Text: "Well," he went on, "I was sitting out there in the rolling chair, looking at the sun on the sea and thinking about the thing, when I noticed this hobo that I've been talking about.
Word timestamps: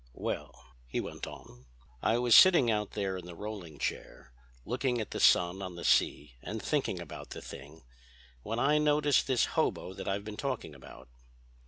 "Well," 0.15 0.73
he 0.87 0.99
went 0.99 1.27
on, 1.27 1.67
"I 2.01 2.17
was 2.17 2.33
sitting 2.33 2.71
out 2.71 2.93
there 2.93 3.17
in 3.17 3.25
the 3.27 3.35
rolling 3.35 3.77
chair, 3.77 4.33
looking 4.65 4.99
at 4.99 5.11
the 5.11 5.19
sun 5.19 5.61
on 5.61 5.75
the 5.75 5.83
sea 5.83 6.37
and 6.41 6.59
thinking 6.59 6.99
about 6.99 7.29
the 7.29 7.39
thing, 7.43 7.83
when 8.41 8.57
I 8.57 8.79
noticed 8.79 9.27
this 9.27 9.45
hobo 9.53 9.93
that 9.93 10.07
I've 10.07 10.23
been 10.25 10.37
talking 10.37 10.73
about. 10.73 11.07